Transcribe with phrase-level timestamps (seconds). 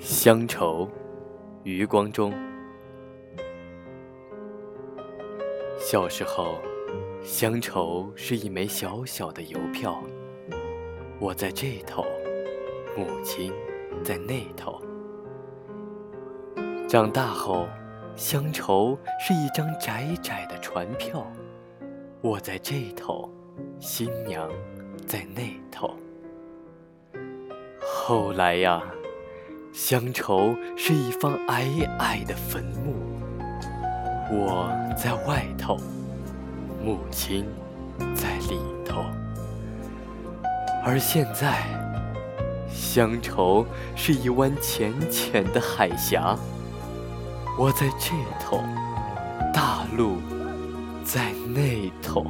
[0.00, 0.88] 乡愁，
[1.62, 2.32] 余光中。
[5.78, 6.58] 小时候，
[7.22, 10.02] 乡愁是一枚小小的邮票，
[11.18, 12.02] 我在这头，
[12.96, 13.52] 母亲
[14.02, 14.80] 在那头。
[16.88, 17.68] 长大后，
[18.16, 21.30] 乡愁是一张窄窄的船票，
[22.22, 23.30] 我在这头，
[23.78, 24.50] 新娘
[25.06, 25.94] 在那头。
[27.82, 28.82] 后来呀。
[29.72, 31.64] 乡愁是一方矮
[32.00, 32.94] 矮的坟墓，
[34.28, 35.76] 我在外头，
[36.84, 37.46] 母亲
[38.14, 39.04] 在里头。
[40.84, 41.62] 而现在，
[42.68, 46.36] 乡愁是一湾浅浅的海峡，
[47.56, 48.60] 我在这头，
[49.54, 50.16] 大陆
[51.04, 52.26] 在那头。